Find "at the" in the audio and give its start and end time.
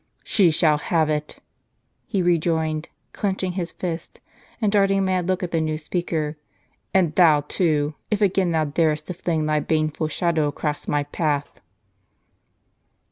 5.43-5.61